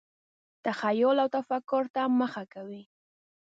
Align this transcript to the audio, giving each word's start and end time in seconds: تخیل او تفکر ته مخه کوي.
تخیل 0.65 1.17
او 1.23 1.27
تفکر 1.37 1.83
ته 1.93 2.01
مخه 2.19 2.43
کوي. 2.53 2.81